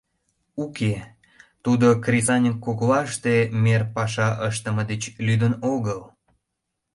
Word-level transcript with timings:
Уке, 0.63 0.93
тудо 1.63 1.87
кресаньык 2.03 2.57
коклаште 2.65 3.35
мер 3.63 3.81
паша 3.95 4.29
ыштыме 4.47 4.83
деч 4.91 5.03
лӱдын 5.25 5.53
огыл. 5.73 5.99